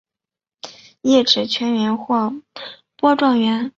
[1.01, 2.33] 叶纸全缘或
[2.95, 3.69] 波状缘。